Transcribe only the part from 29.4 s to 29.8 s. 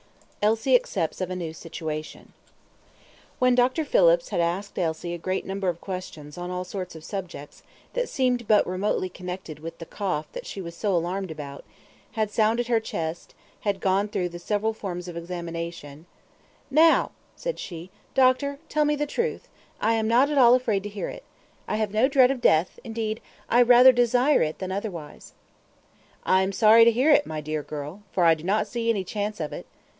it.